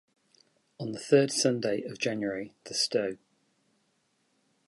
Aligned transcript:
On 0.79 0.93
the 0.93 0.99
third 0.99 1.31
Sunday 1.31 1.83
of 1.83 1.99
January, 1.99 2.55
the 2.63 2.73
Sto. 2.73 3.17